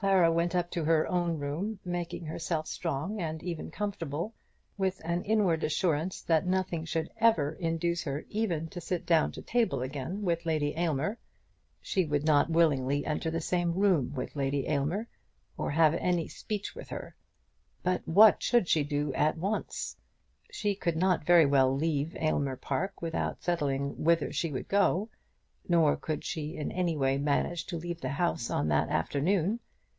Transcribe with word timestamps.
Clara 0.00 0.30
went 0.30 0.54
up 0.54 0.70
to 0.70 0.84
her 0.84 1.08
own 1.08 1.40
room, 1.40 1.80
making 1.84 2.24
herself 2.26 2.68
strong 2.68 3.20
and 3.20 3.42
even 3.42 3.68
comfortable, 3.68 4.32
with 4.76 5.00
an 5.04 5.24
inward 5.24 5.64
assurance 5.64 6.22
that 6.22 6.46
nothing 6.46 6.84
should 6.84 7.10
ever 7.16 7.54
induce 7.54 8.04
her 8.04 8.24
even 8.28 8.68
to 8.68 8.80
sit 8.80 9.04
down 9.04 9.32
to 9.32 9.42
table 9.42 9.82
again 9.82 10.22
with 10.22 10.46
Lady 10.46 10.72
Aylmer. 10.76 11.18
She 11.80 12.04
would 12.04 12.22
not 12.24 12.48
willingly 12.48 13.04
enter 13.04 13.28
the 13.28 13.40
same 13.40 13.74
room 13.74 14.14
with 14.14 14.36
Lady 14.36 14.68
Aylmer, 14.68 15.08
or 15.56 15.72
have 15.72 15.94
any 15.94 16.28
speech 16.28 16.76
with 16.76 16.90
her. 16.90 17.16
But 17.82 18.06
what 18.06 18.40
should 18.40 18.68
she 18.68 18.88
at 19.16 19.36
once 19.36 19.94
do? 19.94 19.98
She 20.52 20.76
could 20.76 20.96
not 20.96 21.26
very 21.26 21.44
well 21.44 21.74
leave 21.74 22.14
Aylmer 22.20 22.54
Park 22.56 23.02
without 23.02 23.42
settling 23.42 24.04
whither 24.04 24.30
she 24.32 24.52
would 24.52 24.68
go; 24.68 25.08
nor 25.68 25.96
could 25.96 26.22
she 26.24 26.56
in 26.56 26.70
any 26.70 26.96
way 26.96 27.18
manage 27.18 27.66
to 27.66 27.76
leave 27.76 28.00
the 28.00 28.10
house 28.10 28.48
on 28.48 28.68
that 28.68 28.90
afternoon. 28.90 29.58